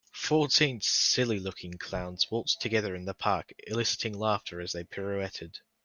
Fourteen 0.15 0.81
silly 0.81 1.39
looking 1.39 1.77
clowns 1.77 2.25
waltzed 2.31 2.59
together 2.59 2.95
in 2.95 3.05
the 3.05 3.13
park 3.13 3.53
eliciting 3.67 4.17
laughter 4.17 4.59
as 4.59 4.71
they 4.71 4.83
pirouetted. 4.83 5.59